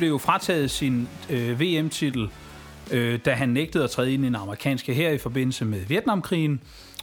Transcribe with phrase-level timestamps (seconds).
[0.00, 2.30] blev frataget sin øh, VM-titel,
[2.90, 6.62] øh, da han nægtede at træde ind i den amerikanske her i forbindelse med Vietnamkrigen.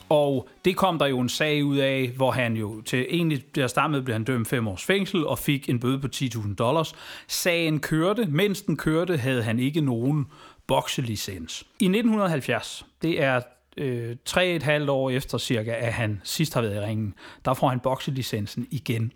[0.10, 3.68] Og det kom der jo en sag ud af, hvor han jo til egentlig der
[3.68, 6.96] startede blev han dømt fem års fængsel og fik en bøde på 10.000 dollars.
[7.28, 10.26] Sagen kørte, mens den kørte, havde han ikke nogen
[10.68, 11.66] bokselicens.
[11.80, 13.42] I 1970, det er
[13.78, 17.14] øh, tre et halvt år efter cirka, at han sidst har været i ringen,
[17.46, 19.12] der får han bokselicensen igen.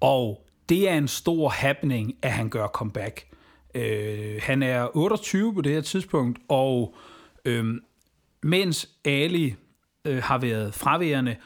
[0.00, 3.26] Og det er en stor happening, at han gør comeback.
[3.74, 6.94] Øh, han er 28 på det her tidspunkt, og
[7.44, 7.74] øh,
[8.42, 9.54] mens Ali
[10.04, 11.36] øh, har været fraværende,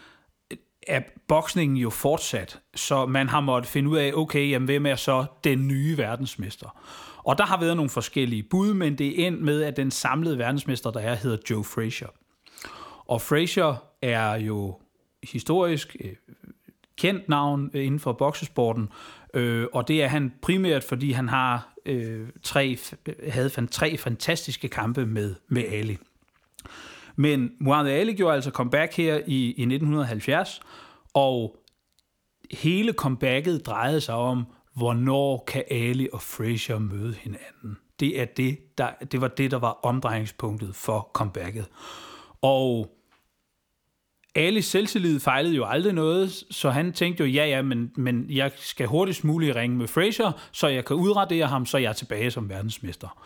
[0.51, 4.87] øh, er boksningen jo fortsat, så man har måttet finde ud af, okay, jamen, hvem
[4.87, 6.79] er så den nye verdensmester?
[7.25, 10.39] Og der har været nogle forskellige bud, men det er endt med, at den samlede
[10.39, 12.09] verdensmester, der er, hedder Joe Frazier.
[13.07, 14.81] Og Frazier er jo
[15.23, 16.11] historisk øh,
[16.97, 18.89] kendt navn øh, inden for boksesporten,
[19.34, 22.79] øh, og det er han primært, fordi han har øh, tre,
[23.29, 25.98] havde tre fantastiske kampe med, med Ali.
[27.17, 30.61] Men Muhammad Ali gjorde altså comeback her i, i 1970,
[31.15, 31.57] og
[32.51, 37.79] hele comebacket drejede sig om, hvornår kan Ali og Frazier møde hinanden.
[38.01, 41.67] Det, er det, der, det var det, der var omdrejningspunktet for comebacket.
[42.42, 42.98] Og
[44.39, 48.50] Alis selvtillid fejlede jo aldrig noget, så han tænkte jo, ja ja, men, men jeg
[48.56, 52.30] skal hurtigst muligt ringe med Fraser, så jeg kan udradere ham, så jeg er tilbage
[52.30, 53.22] som verdensmester.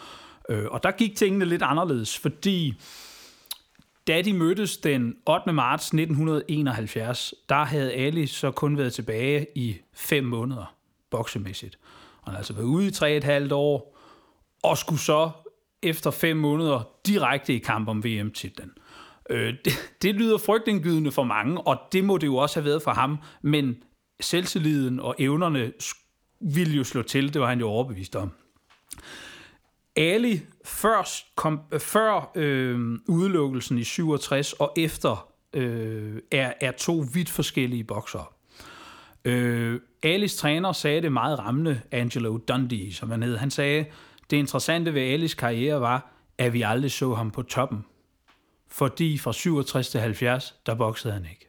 [0.48, 2.74] Øh, og der gik tingene lidt anderledes, fordi
[4.06, 5.52] da de mødtes den 8.
[5.52, 10.74] marts 1971, der havde Ali så kun været tilbage i fem måneder
[11.10, 11.78] boksemæssigt.
[12.24, 13.98] Han havde altså været ude i tre et halvt år,
[14.62, 15.30] og skulle så
[15.82, 18.70] efter fem måneder direkte i kamp om VM-titlen.
[19.32, 22.82] Øh, det, det lyder frygtindgydende for mange, og det må det jo også have været
[22.82, 23.76] for ham, men
[24.20, 25.72] selvtilliden og evnerne
[26.40, 28.30] ville jo slå til, det var han jo overbevist om.
[29.96, 37.30] Ali først kom, før øh, udelukkelsen i 67 og efter øh, er, er to vidt
[37.30, 38.24] forskellige boksere.
[39.24, 43.36] Øh, Alis træner sagde det meget rammende, Angelo Dundee, som han hed.
[43.36, 43.84] Han sagde,
[44.30, 47.84] det interessante ved Alis karriere var, at vi aldrig så ham på toppen
[48.72, 51.46] fordi fra 67 til 70, der boksede han ikke.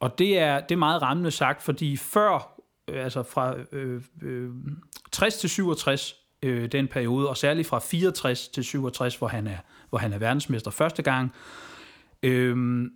[0.00, 4.50] Og det er, det er meget rammende sagt, fordi før, øh, altså fra øh, øh,
[5.12, 9.58] 60 til 67, øh, den periode, og særligt fra 64 til 67, hvor han er,
[9.88, 11.32] hvor han er verdensmester første gang,
[12.22, 12.86] øh,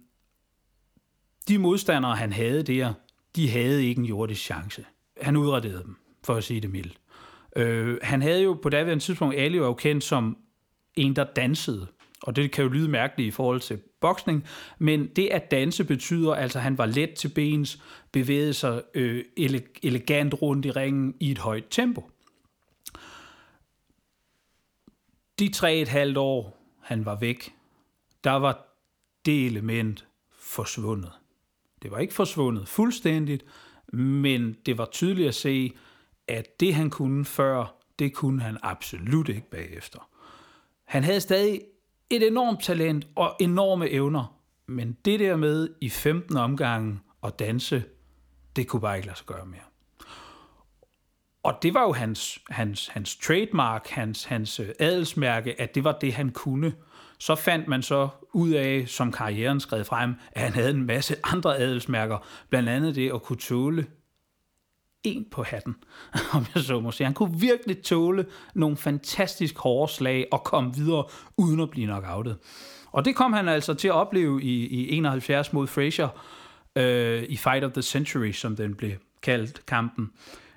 [1.49, 2.93] de modstandere, han havde der,
[3.37, 4.84] de havde ikke en jordisk chance.
[5.21, 6.99] Han udrettede dem, for at sige det mildt.
[7.57, 10.37] Øh, han havde jo på daværende tidspunkt, Ali var jo kendt som
[10.95, 11.87] en, der dansede.
[12.23, 14.45] Og det kan jo lyde mærkeligt i forhold til boksning,
[14.79, 19.25] men det at danse betyder altså, at han var let til bens, bevægede sig øh,
[19.83, 22.11] elegant rundt i ringen i et højt tempo.
[25.39, 27.55] De tre et halvt år, han var væk,
[28.25, 28.67] der var
[29.27, 30.07] det element
[30.39, 31.12] forsvundet.
[31.83, 33.45] Det var ikke forsvundet fuldstændigt,
[33.93, 35.73] men det var tydeligt at se,
[36.28, 40.11] at det han kunne før, det kunne han absolut ikke bagefter.
[40.84, 41.61] Han havde stadig
[42.11, 44.39] et enormt talent og enorme evner.
[44.67, 47.85] Men det der med i 15 omgange at danse,
[48.57, 49.61] det kunne bare ikke lade sig gøre mere.
[51.43, 55.93] Og det var jo hans, hans, hans trademark, hans, hans øh, adelsmærke, at det var
[55.93, 56.73] det, han kunne.
[57.19, 61.17] Så fandt man så ud af, som karrieren skred frem, at han havde en masse
[61.25, 62.19] andre adelsmærker,
[62.51, 63.87] blandt andet det at kunne tåle
[65.04, 65.76] en på hatten,
[66.34, 67.04] om jeg så må sige.
[67.04, 71.04] Han kunne virkelig tåle nogle fantastisk hårde slag og komme videre
[71.36, 72.36] uden at blive knockoutet.
[72.92, 76.09] Og det kom han altså til at opleve i, i 71 mod Frazier
[76.76, 78.92] øh, i Fight of the Century, som den blev
[79.22, 80.10] kaldt kampen.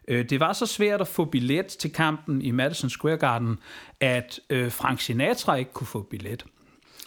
[0.07, 3.59] Øh, det var så svært at få billet til kampen i Madison Square Garden,
[3.99, 6.46] at øh, Frank Sinatra ikke kunne få billet.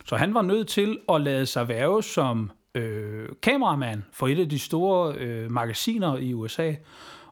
[0.05, 4.49] Så han var nødt til at lade sig værve som øh, kameramand for et af
[4.49, 6.75] de store øh, magasiner i USA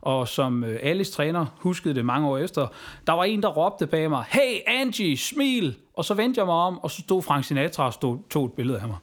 [0.02, 2.66] og som alles Alice træner huskede det mange år efter,
[3.06, 5.76] der var en, der råbte bag mig, hey Angie, smil!
[5.94, 8.52] Og så vendte jeg mig om, og så stod Frank Sinatra og stod, tog et
[8.52, 8.96] billede af mig.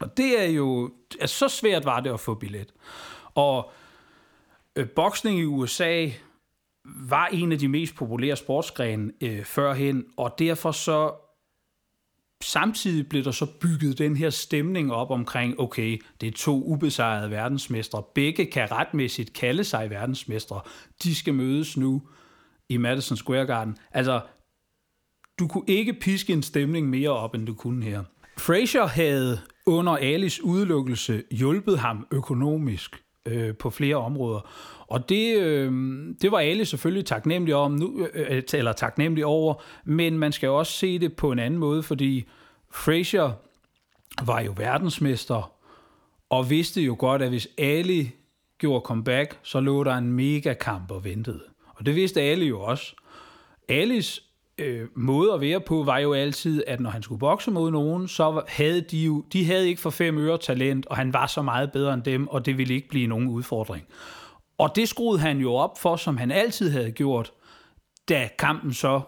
[0.00, 2.72] Og det er jo, altså, så svært var det at få billet.
[3.34, 3.70] Og
[4.76, 6.06] øh, boksning i USA
[6.84, 11.12] var en af de mest populære sportsgrene øh, førhen, og derfor så
[12.42, 17.30] samtidig blev der så bygget den her stemning op omkring, okay, det er to ubesejrede
[17.30, 18.02] verdensmestre.
[18.14, 20.60] Begge kan retmæssigt kalde sig verdensmestre.
[21.02, 22.02] De skal mødes nu
[22.68, 23.76] i Madison Square Garden.
[23.90, 24.20] Altså,
[25.38, 28.04] du kunne ikke piske en stemning mere op, end du kunne her.
[28.38, 34.40] Frazier havde under Alis udelukkelse hjulpet ham økonomisk øh, på flere områder.
[34.86, 35.72] Og det, øh,
[36.22, 39.54] det var alle selvfølgelig taknemmelige, om nu, øh, øh eller taknemmelige over,
[39.84, 42.28] men man skal jo også se det på en anden måde, fordi
[42.72, 43.32] Frazier
[44.22, 45.52] var jo verdensmester,
[46.30, 48.10] og vidste jo godt, at hvis Ali
[48.58, 51.42] gjorde comeback, så lå der en mega kamp og ventede.
[51.68, 52.94] Og det vidste alle jo også.
[53.68, 54.22] Alice
[54.58, 58.08] øh, måde at være på var jo altid, at når han skulle bokse mod nogen,
[58.08, 61.42] så havde de jo, de havde ikke for fem øre talent, og han var så
[61.42, 63.84] meget bedre end dem, og det ville ikke blive nogen udfordring.
[64.58, 67.32] Og det skruede han jo op for, som han altid havde gjort,
[68.08, 69.00] da kampen så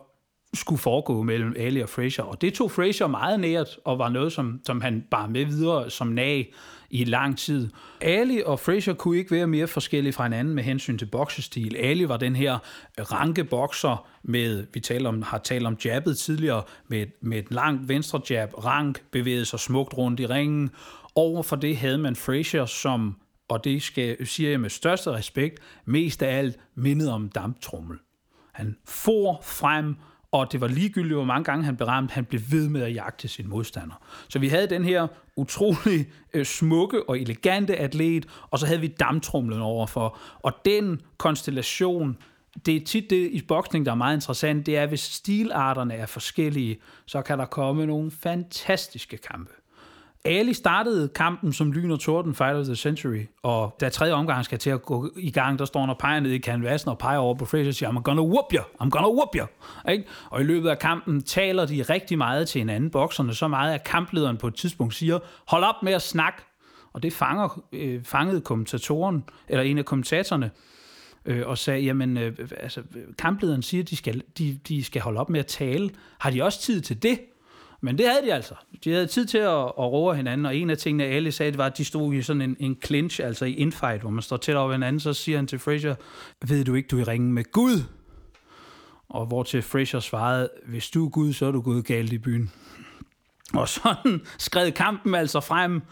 [0.55, 2.23] skulle foregå mellem Ali og Fraser.
[2.23, 5.91] Og det tog Fraser meget nært, og var noget, som, som han bar med videre
[5.91, 6.53] som nag
[6.91, 7.69] i lang tid.
[8.01, 11.77] Ali og Fraser kunne ikke være mere forskellige fra hinanden med hensyn til boksestil.
[11.77, 12.59] Ali var den her
[12.99, 17.89] ranke bokser med, vi taler om, har talt om jabbet tidligere, med, med et langt
[17.89, 20.71] venstre jab, rank, bevægede sig smukt rundt i ringen.
[21.15, 23.17] Over for det havde man Fraser, som,
[23.49, 27.99] og det skal, siger jeg med største respekt, mest af alt mindede om damptrummel.
[28.53, 29.97] Han for frem
[30.33, 32.95] og det var ligegyldigt, hvor mange gange han blev ramt, han blev ved med at
[32.95, 33.95] jagte sin modstander.
[34.29, 35.07] Så vi havde den her
[35.37, 40.19] utrolig øh, smukke og elegante atlet, og så havde vi damtrumlen overfor.
[40.39, 42.17] Og den konstellation,
[42.67, 45.95] det er tit det i boksning, der er meget interessant, det er, at hvis stilarterne
[45.95, 49.53] er forskellige, så kan der komme nogle fantastiske kampe.
[50.25, 54.45] Ali startede kampen som lyn og torden Fight of the Century, og da tredje omgang
[54.45, 56.99] skal til at gå i gang, der står han og peger ned i canvasen og
[56.99, 59.47] peger over på Fraser og siger, I'm gonna whoop you, I'm gonna whoop you.
[59.93, 60.05] Ikke?
[60.31, 63.85] Og i løbet af kampen taler de rigtig meget til hinanden, bokserne, så meget at
[63.85, 65.19] kamplederen på et tidspunkt siger,
[65.49, 66.43] hold op med at snakke.
[66.93, 70.51] Og det fanger, øh, fangede kommentatoren, eller en af kommentatorerne,
[71.25, 72.83] øh, og sagde, jamen, øh, altså,
[73.19, 75.91] kamplederen siger, de skal, de, de skal holde op med at tale.
[76.19, 77.21] Har de også tid til det?
[77.81, 78.55] Men det havde de altså.
[78.85, 81.59] De havde tid til at, at roe hinanden, og en af tingene, alle sagde, det
[81.59, 84.37] var, at de stod i sådan en, en clinch, altså i infight, hvor man står
[84.37, 85.95] tæt over hinanden, så siger han til Fraser,
[86.47, 87.83] ved du ikke, du er i ringen med Gud?
[89.09, 92.19] Og hvor til Fraser svarede, hvis du er Gud, så er du gået galt i
[92.19, 92.51] byen.
[93.55, 95.83] Og sådan skred kampen altså frem,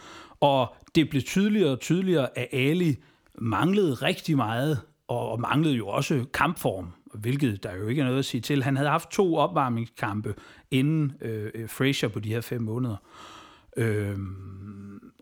[0.40, 2.96] og det blev tydeligere og tydeligere, at Ali
[3.38, 8.24] manglede rigtig meget, og manglede jo også kampform hvilket der jo ikke er noget at
[8.24, 8.62] sige til.
[8.62, 10.34] Han havde haft to opvarmningskampe
[10.70, 12.96] inden øh, øh Frazier Fraser på de her fem måneder.
[13.76, 14.18] Øh,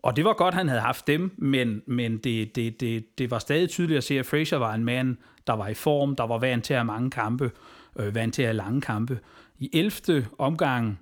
[0.03, 3.39] og det var godt, han havde haft dem, men, men det, det, det, det var
[3.39, 5.17] stadig tydeligt at se, at Fraser var en mand,
[5.47, 7.51] der var i form, der var vant til at have mange kampe,
[7.99, 9.19] øh, vant til at have lange kampe.
[9.59, 10.27] I 11.
[10.37, 10.99] omgang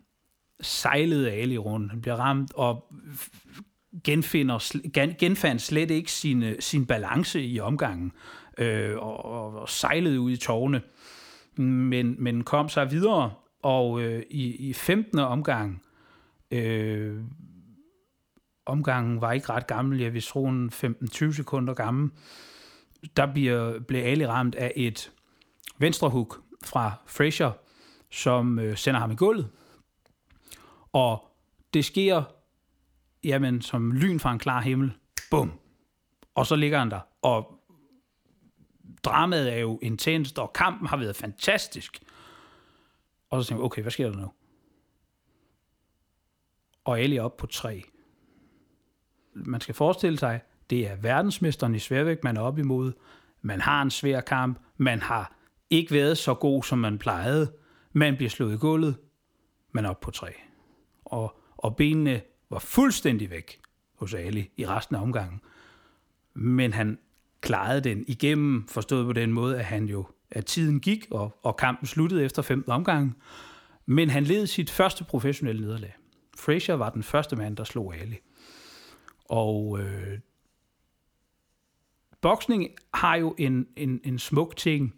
[0.62, 1.92] sejlede Ali rundt.
[1.92, 2.94] Han bliver ramt og
[4.04, 4.78] genfinder,
[5.20, 8.12] genfandt slet ikke sin, øh, sin balance i omgangen
[8.58, 10.82] øh, og, og, og sejlede ud i tårne,
[11.64, 15.20] men, men kom sig videre, og øh, i, i 15.
[15.20, 15.84] omgang,
[16.52, 17.22] øh,
[18.66, 22.12] omgangen var ikke ret gammel, jeg vil tro 15-20 sekunder gammel,
[23.18, 25.12] der bliver, blev Ali ramt af et
[25.78, 26.36] venstrehug
[26.66, 27.52] fra Fraser,
[28.12, 29.50] som øh, sender ham i gulvet.
[30.94, 31.28] Og
[31.74, 32.24] det sker,
[33.24, 34.94] jamen, som lyn fra en klar himmel.
[35.32, 35.52] Bum.
[36.36, 37.00] Og så ligger han der.
[37.22, 37.55] Og
[39.06, 42.00] dramaet er jo intenst, og kampen har været fantastisk.
[43.30, 44.32] Og så tænker jeg, okay, hvad sker der nu?
[46.86, 47.84] Og Ali er op på tre.
[49.34, 52.94] Man skal forestille sig, det er verdensmesteren i sværvægt, man er op imod.
[53.42, 54.60] Man har en svær kamp.
[54.78, 55.36] Man har
[55.70, 57.54] ikke været så god, som man plejede.
[57.94, 58.98] Man bliver slået i gulvet.
[59.72, 60.34] Man er op på tre.
[61.06, 63.62] Og, og benene var fuldstændig væk
[63.96, 65.42] hos Ali i resten af omgangen.
[66.34, 67.00] Men han
[67.42, 71.58] klarede den igennem, forstået på den måde, at han jo at tiden gik, og, og
[71.58, 73.18] kampen sluttede efter 15 omgang.
[73.86, 75.96] Men han led sit første professionelle nederlag.
[76.38, 78.18] Frazier var den første mand, der slog Ali.
[79.26, 80.20] Og øh,
[82.22, 84.96] boksning har jo en, en, en smuk ting,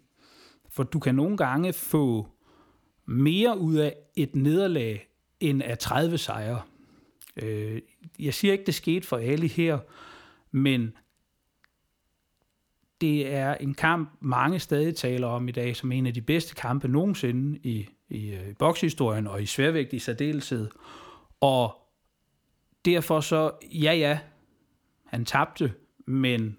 [0.70, 2.28] for du kan nogle gange få
[3.06, 5.08] mere ud af et nederlag
[5.40, 6.62] end af 30 sejre.
[7.36, 7.82] Øh,
[8.18, 9.78] jeg siger ikke, det skete for Ali her,
[10.50, 10.92] men
[13.00, 16.54] det er en kamp, mange stadig taler om i dag, som en af de bedste
[16.54, 20.68] kampe nogensinde i, i, øh, i bokshistorien og i sværvægt i særdeleshed.
[21.40, 21.76] Og
[22.84, 24.18] derfor så, ja ja,
[25.04, 25.72] han tabte,
[26.06, 26.56] men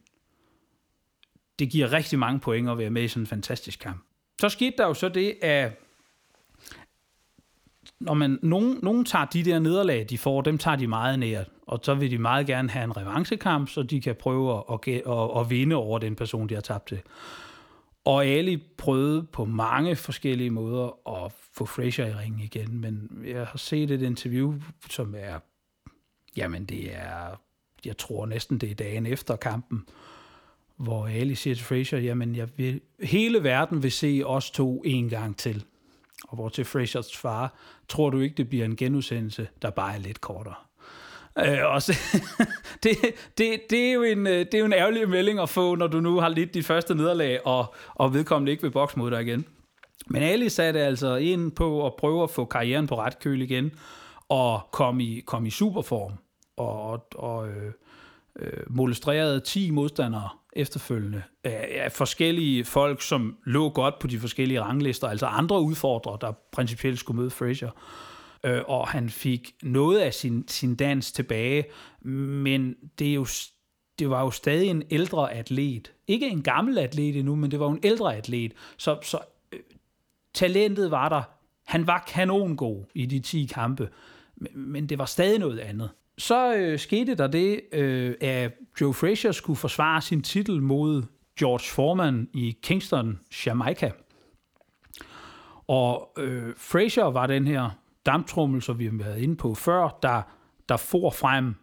[1.60, 4.03] det giver rigtig mange point at være med i sådan en fantastisk kamp.
[4.41, 5.79] Så skete der jo så det, at
[7.99, 11.47] når man, nogen, nogen tager de der nederlag, de får, dem tager de meget nært.
[11.67, 14.93] Og så vil de meget gerne have en revanchekamp, så de kan prøve at, at,
[15.07, 17.01] at, at vinde over den person, de har tabt til.
[18.05, 23.47] Og Ali prøvede på mange forskellige måder at få Fraser i ringen igen, men jeg
[23.47, 24.53] har set et interview,
[24.89, 25.39] som er,
[26.37, 27.41] jamen det er,
[27.85, 29.85] jeg tror næsten det er dagen efter kampen,
[30.77, 35.09] hvor Ali siger til Fraser, jamen jeg vil, hele verden vil se os to en
[35.09, 35.65] gang til.
[36.27, 37.53] Og hvor til Frasers far,
[37.89, 40.55] tror du ikke, det bliver en genudsendelse, der bare er lidt kortere?
[41.45, 41.93] Øh, også,
[42.83, 42.97] det,
[43.38, 45.88] det, det, er jo en, øh, det er jo en ærgerlig melding at få, når
[45.88, 49.21] du nu har lidt dit første nederlag, og, og vedkommende ikke vil bokse mod dig
[49.21, 49.45] igen.
[50.07, 53.71] Men Ali satte altså ind på at prøve at få karrieren på ret køl igen,
[54.29, 56.13] og kom i, kom i superform,
[56.57, 57.71] og, og, og øh,
[58.39, 64.19] øh, molestrerede 10 modstandere efterfølgende øh, af, af forskellige folk, som lå godt på de
[64.19, 67.72] forskellige ranglister, altså andre udfordrere, der principielt skulle møde Frazier.
[68.43, 71.65] Øh, og han fik noget af sin, sin dans tilbage,
[72.01, 73.27] men det, er jo,
[74.00, 75.93] det var jo stadig en ældre atlet.
[76.08, 78.53] Ikke en gammel atlet endnu, men det var jo en ældre atlet.
[78.77, 79.19] Så, så
[79.51, 79.60] øh,
[80.34, 81.22] talentet var der.
[81.65, 83.89] Han var kanongod i de 10 kampe,
[84.36, 88.93] men, men det var stadig noget andet så øh, skete der det, øh, at Joe
[88.93, 91.03] Frazier skulle forsvare sin titel mod
[91.39, 93.91] George Foreman i Kingston, Jamaica.
[95.67, 97.69] Og øh, Frazier var den her
[98.05, 100.21] damptrummel, som vi har været inde på før, der,
[100.69, 101.55] der for frem.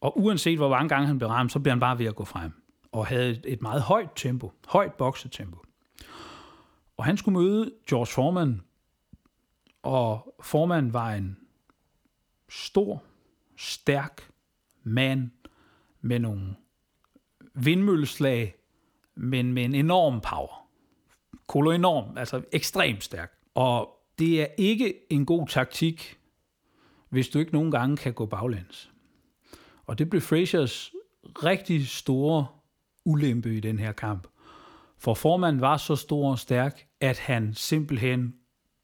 [0.00, 2.24] Og uanset hvor mange gange han blev ramt, så blev han bare ved at gå
[2.24, 2.52] frem.
[2.92, 5.58] Og havde et, et meget højt tempo, højt boksetempo.
[6.96, 8.60] Og han skulle møde George Foreman,
[9.82, 11.36] og Foreman var en
[12.48, 13.02] stor,
[13.56, 14.30] stærk
[14.82, 15.30] mand
[16.00, 16.56] med nogle
[17.54, 18.54] vindmølleslag,
[19.14, 20.68] men med en enorm power.
[21.46, 23.32] Kolo enorm, altså ekstremt stærk.
[23.54, 26.18] Og det er ikke en god taktik,
[27.08, 28.90] hvis du ikke nogen gange kan gå baglæns.
[29.86, 30.92] Og det blev Frasers
[31.44, 32.46] rigtig store
[33.04, 34.28] ulempe i den her kamp.
[34.98, 38.34] For formanden var så stor og stærk, at han simpelthen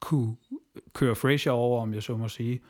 [0.01, 0.37] kunne
[0.93, 2.61] køre Fraser over, om jeg så må sige,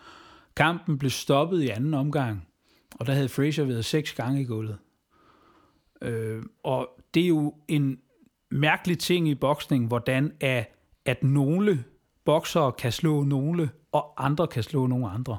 [0.56, 2.48] Kampen blev stoppet i anden omgang,
[2.94, 4.78] og der havde Fraser været seks gange i gulvet.
[6.02, 7.98] Øh, og det er jo en
[8.50, 11.84] mærkelig ting i boksning, hvordan at, at nogle
[12.24, 15.38] boksere kan slå nogle, og andre kan slå nogle andre.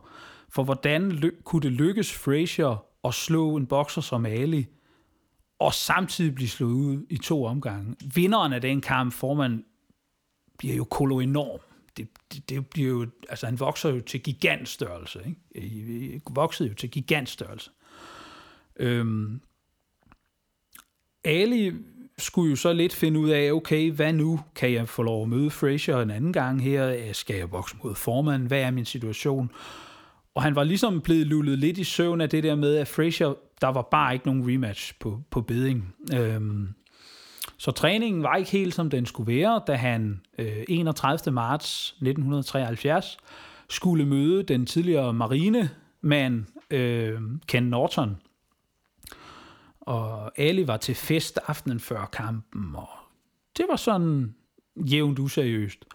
[0.50, 4.67] For hvordan ly- kunne det lykkes Fraser at slå en bokser som Ali,
[5.60, 7.96] og samtidig blive slået ud i to omgange?
[8.15, 9.63] Vinderen af den kamp, formand,
[10.58, 11.60] bliver jo kolo enorm
[11.97, 15.19] det, det, det bliver jo, altså han vokser jo til gigantstørrelse,
[15.55, 16.21] ikke?
[16.29, 17.71] voksede jo til gigantstørrelse.
[18.75, 19.41] Øhm,
[21.23, 21.71] Ali
[22.17, 24.39] skulle jo så lidt finde ud af, okay, hvad nu?
[24.55, 26.89] Kan jeg få lov at møde Fraser en anden gang her?
[26.89, 28.47] Øh, skal jeg vokse mod formanden?
[28.47, 29.51] Hvad er min situation?
[30.35, 33.33] Og han var ligesom blevet lullet lidt i søvn af det der med, at Fraser,
[33.62, 35.95] der var bare ikke nogen rematch på, på beding.
[36.15, 36.67] Øhm,
[37.57, 41.33] så træningen var ikke helt, som den skulle være, da han øh, 31.
[41.33, 43.17] marts 1973
[43.69, 48.17] skulle møde den tidligere marinemand øh, Ken Norton.
[49.81, 52.89] Og Ali var til fest aftenen før kampen, og
[53.57, 54.36] det var sådan
[54.75, 55.86] jævnt useriøst.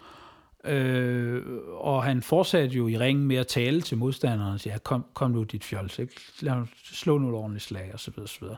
[0.64, 1.42] Øh,
[1.74, 5.30] og han fortsatte jo i ringen med at tale til modstanderen og sige, kom, kom
[5.30, 6.20] nu dit fjols, ikke?
[6.40, 8.56] Lad slå nu et ordentligt slag, og så videre, så videre.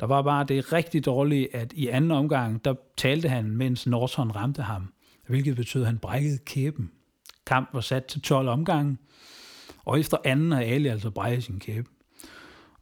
[0.00, 4.36] Der var bare det rigtig dårlige, at i anden omgang, der talte han, mens Norton
[4.36, 4.92] ramte ham,
[5.28, 6.90] hvilket betød, at han brækkede kæben.
[7.46, 8.96] Kamp var sat til 12 omgange,
[9.84, 11.88] og efter anden har Ali altså brækket sin kæbe.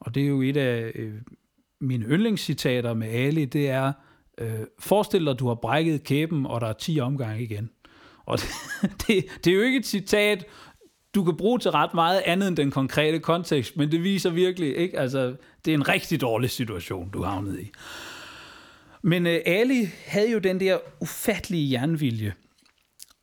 [0.01, 1.15] Og det er jo et af øh,
[1.81, 3.93] mine yndlingscitater med Ali, det er,
[4.39, 7.71] øh, forestil dig, at du har brækket kæben, og der er 10 omgange igen.
[8.27, 8.49] Og det,
[9.07, 10.45] det, det er jo ikke et citat,
[11.15, 14.77] du kan bruge til ret meget andet end den konkrete kontekst, men det viser virkelig,
[14.77, 14.99] ikke?
[14.99, 17.71] Altså, det er en rigtig dårlig situation, du havnet i.
[19.03, 22.35] Men øh, Ali havde jo den der ufattelige jernvilje,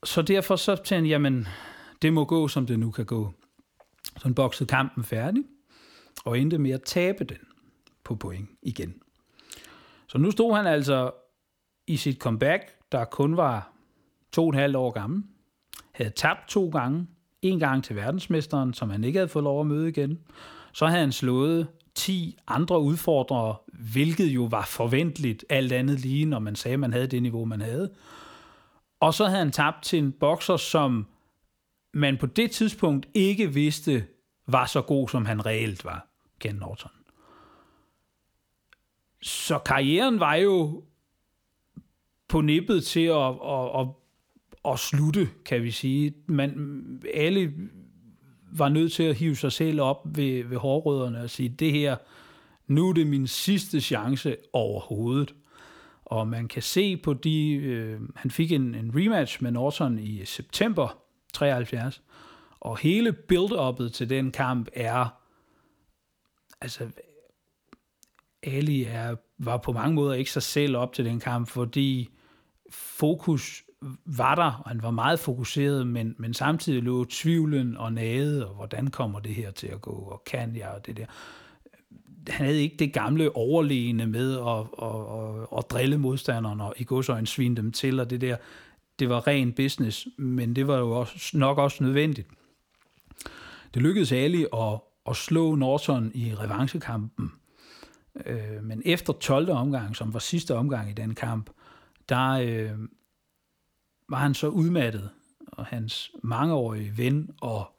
[0.04, 1.48] så derfor så tænkte han, jamen,
[2.01, 3.34] det må gå, som det nu kan gå.
[4.04, 5.44] Så han boksede kampen færdig,
[6.25, 7.38] og endte med at tabe den
[8.04, 8.94] på point igen.
[10.08, 11.12] Så nu stod han altså
[11.88, 12.62] i sit comeback,
[12.92, 13.74] der kun var
[14.32, 15.24] to og et halvt år gammel,
[15.92, 17.08] havde tabt to gange,
[17.50, 20.20] en gang til verdensmesteren, som han ikke havde fået lov at møde igen.
[20.74, 23.56] Så havde han slået 10 andre udfordrere,
[23.94, 27.46] hvilket jo var forventeligt alt andet lige, når man sagde, at man havde det niveau,
[27.46, 27.92] man havde.
[29.00, 31.08] Og så havde han tabt til en bokser, som
[31.94, 34.06] man på det tidspunkt ikke vidste
[34.48, 36.08] var så god, som han reelt var,
[36.40, 36.92] Ken Norton.
[39.22, 40.84] Så karrieren var jo
[42.28, 43.88] på nippet til at, at, at
[44.74, 46.13] at slutte, kan vi sige.
[46.27, 47.53] Man, alle
[48.51, 51.98] var nødt til at hive sig selv op ved, ved hårrødderne og sige, det her,
[52.67, 55.36] nu er det min sidste chance overhovedet.
[56.05, 60.25] Og man kan se på de, øh, han fik en, en rematch med Norton i
[60.25, 60.98] september
[61.34, 62.01] 73,
[62.60, 65.22] og hele build-uppet til den kamp er,
[66.62, 66.88] altså,
[68.43, 72.10] Ali er var på mange måder ikke sig selv op til den kamp, fordi
[72.72, 73.63] fokus
[74.06, 78.56] var der, og han var meget fokuseret, men, men samtidig lå tvivlen og nade, og
[78.56, 81.06] hvordan kommer det her til at gå, og kan jeg, og det der.
[82.30, 86.84] Han havde ikke det gamle overlegne med at, at, at, at drille modstanderne og i
[86.84, 88.38] godsøjne svine dem til, og det der,
[89.00, 92.27] det var ren business, men det var jo også, nok også nødvendigt.
[93.74, 97.32] Det lykkedes Ali at, at slå Norton i revanchekampen,
[98.25, 99.50] øh, men efter 12.
[99.50, 101.50] omgang, som var sidste omgang i den kamp,
[102.10, 102.72] der, øh,
[104.10, 105.10] var han så udmattet,
[105.48, 107.76] og hans mangeårige ven og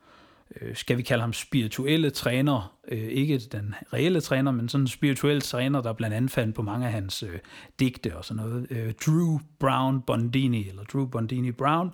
[0.61, 4.89] øh, skal vi kalde ham spirituelle træner, øh, ikke den reelle træner, men sådan en
[4.89, 7.39] spirituel træner, der blandt andet fandt på mange af hans øh,
[7.81, 8.67] digte og sådan noget.
[8.71, 11.91] Øh, Drew Brown Bondini, eller Drew Bondini Brown,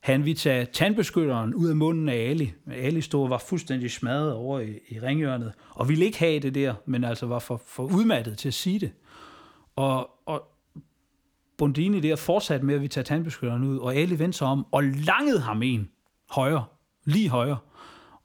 [0.00, 2.52] han ville tage tandbeskytteren ud af munden af Ali.
[2.72, 6.74] Ali stod var fuldstændig smadret over i, i ringhjørnet, og ville ikke have det der,
[6.86, 8.92] men altså var for, for udmattet til at sige det.
[9.76, 10.57] Og, og
[11.58, 14.84] Bondini der fortsatte med at vi tager tandbeskytteren ud, og alle vendte sig om og
[14.84, 15.88] langede ham en
[16.30, 16.64] højre,
[17.04, 17.58] lige højre.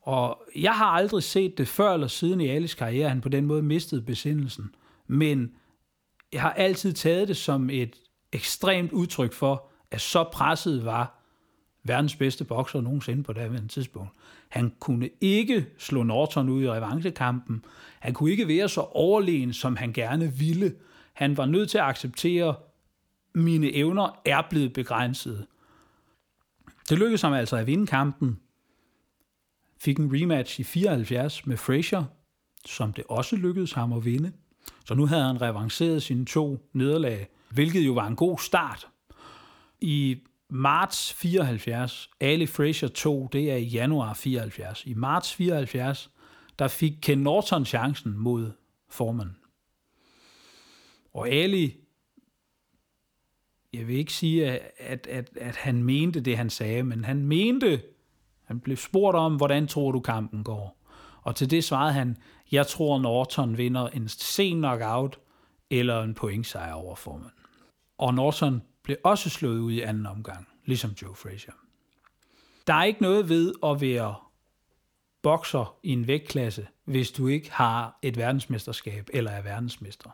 [0.02, 3.46] Og jeg har aldrig set det før eller siden i Alis karriere, han på den
[3.46, 4.76] måde mistede besindelsen.
[5.08, 5.52] Men
[6.34, 7.96] jeg har altid taget det som et
[8.32, 11.20] ekstremt udtryk for, at så presset var
[11.84, 14.12] verdens bedste bokser nogensinde på det tidspunkt.
[14.50, 17.66] Han kunne ikke slå Norton ud i revanchekampen.
[18.00, 20.74] Han kunne ikke være så overlegen, som han gerne ville.
[21.14, 22.56] Han var nødt til at acceptere
[23.36, 25.48] mine evner er blevet begrænset.
[26.90, 28.40] Det lykkedes ham altså at vinde kampen.
[29.82, 32.04] Fik en rematch i 74 med Frazier,
[32.66, 34.32] som det også lykkedes ham at vinde.
[34.86, 38.88] Så nu havde han revanceret sine to nederlag, hvilket jo var en god start.
[39.82, 40.18] I
[40.50, 44.86] marts 74, Ali Frazier 2, det er i januar 74.
[44.86, 46.10] I marts 74,
[46.60, 48.52] der fik Ken Norton chancen mod
[48.90, 49.36] Foreman.
[51.14, 51.83] Og Ali
[53.74, 54.46] jeg vil ikke sige,
[54.80, 57.82] at, at, at han mente det, han sagde, men han mente,
[58.46, 60.78] han blev spurgt om, hvordan tror du kampen går?
[61.22, 62.18] Og til det svarede han,
[62.52, 65.20] jeg tror Norton vinder en sen knockout
[65.70, 67.32] eller en pointsejr over Foreman.
[67.98, 71.54] Og Norton blev også slået ud i anden omgang, ligesom Joe Frazier.
[72.68, 74.16] Der er ikke noget ved at være
[75.22, 80.10] bokser i en vægtklasse, hvis du ikke har et verdensmesterskab eller er verdensmester.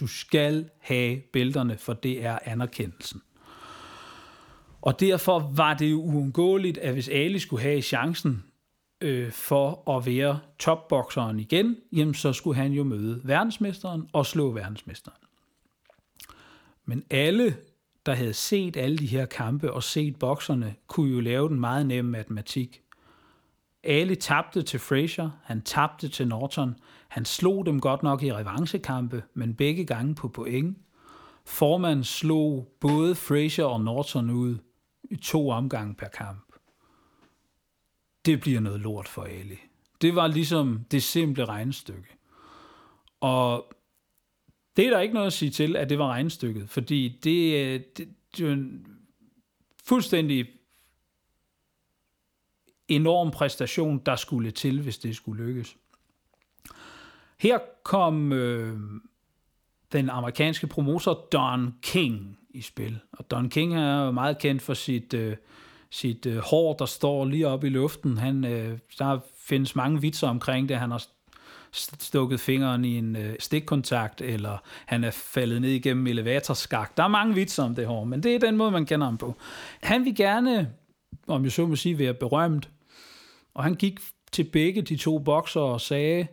[0.00, 3.22] Du skal have bælterne, for det er anerkendelsen.
[4.80, 8.44] Og derfor var det jo uundgåeligt, at hvis Ali skulle have chancen
[9.00, 14.50] øh, for at være topbokseren igen, jamen så skulle han jo møde verdensmesteren og slå
[14.50, 15.18] verdensmesteren.
[16.84, 17.56] Men alle,
[18.06, 21.86] der havde set alle de her kampe og set bokserne, kunne jo lave den meget
[21.86, 22.82] nemme matematik.
[23.84, 26.74] Ali tabte til Frazier, han tabte til Norton,
[27.08, 30.78] han slog dem godt nok i revanchekampe, men begge gange på point.
[31.46, 34.58] Formand slog både Frazier og Norton ud
[35.10, 36.52] i to omgange per kamp.
[38.24, 39.58] Det bliver noget lort for Ali.
[40.02, 42.08] Det var ligesom det simple regnestykke.
[43.20, 43.72] Og
[44.76, 47.80] det er der ikke noget at sige til, at det var regnestykket, fordi det, øh,
[47.96, 48.86] det, det var en
[49.84, 50.46] fuldstændig
[52.90, 55.76] enorm præstation, der skulle til, hvis det skulle lykkes.
[57.38, 58.78] Her kom øh,
[59.92, 62.98] den amerikanske promotor Don King i spil.
[63.12, 65.36] Og Don King er jo meget kendt for sit, øh,
[65.90, 68.18] sit øh, hår, der står lige oppe i luften.
[68.18, 70.76] Han, øh, der findes mange vitser omkring det.
[70.76, 71.06] Han har
[71.72, 76.96] stukket fingeren i en øh, stikkontakt, eller han er faldet ned igennem elevatorskak.
[76.96, 79.18] Der er mange vitser om det hår, men det er den måde, man kender ham
[79.18, 79.36] på.
[79.82, 80.70] Han vil gerne,
[81.26, 82.70] om jeg så må sige, være berømt,
[83.54, 84.00] og han gik
[84.32, 86.26] til begge de to bokser og sagde,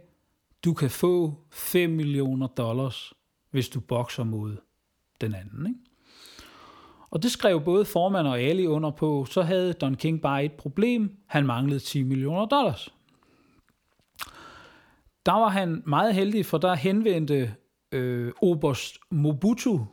[0.66, 3.14] du kan få 5 millioner dollars,
[3.52, 4.58] hvis du bokser mod
[5.22, 5.68] den anden.
[5.68, 5.80] Ikke?
[7.10, 10.52] Og det skrev både formand og Ali under på, så havde Don King bare et
[10.52, 11.18] problem.
[11.26, 12.94] Han manglede 10 millioner dollars.
[15.26, 17.56] Der var han meget heldig, for der henvendte
[17.92, 19.86] øh, Oberst Mobutu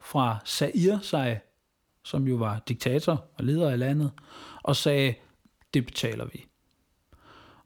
[0.00, 1.40] fra Zaire sig,
[2.04, 4.12] som jo var diktator og leder af landet,
[4.62, 5.14] og sagde,
[5.74, 6.46] det betaler vi.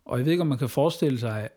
[0.07, 1.49] Og jeg ved ikke, om man kan forestille sig,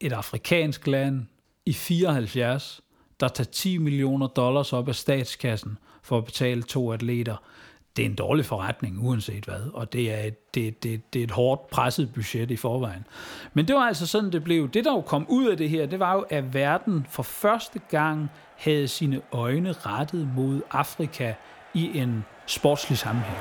[0.00, 1.26] et afrikansk land
[1.66, 2.80] i 74,
[3.20, 7.36] der tager 10 millioner dollars op af statskassen for at betale to atleter.
[7.96, 11.24] Det er en dårlig forretning, uanset hvad, og det er et, det, det, det er
[11.24, 13.06] et hårdt presset budget i forvejen.
[13.54, 14.70] Men det var altså sådan, det blev.
[14.70, 17.80] Det, der jo kom ud af det her, det var jo, at verden for første
[17.90, 21.34] gang havde sine øjne rettet mod Afrika
[21.74, 23.38] i en sportslig sammenhæng.